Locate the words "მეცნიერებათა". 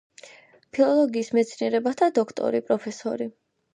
1.39-2.11